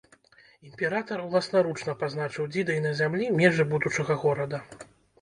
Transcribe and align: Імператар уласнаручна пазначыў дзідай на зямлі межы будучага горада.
Імператар 0.69 1.21
уласнаручна 1.27 1.95
пазначыў 2.01 2.51
дзідай 2.57 2.83
на 2.89 2.97
зямлі 3.03 3.31
межы 3.39 3.71
будучага 3.79 4.23
горада. 4.27 4.57